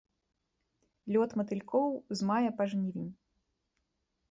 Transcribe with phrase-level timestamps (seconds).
[1.15, 3.09] Лёт матылькоў з мая па жнівень.